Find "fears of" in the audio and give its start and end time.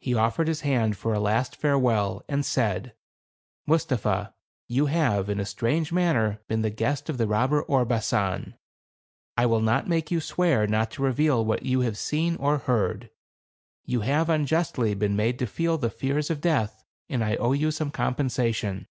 15.88-16.40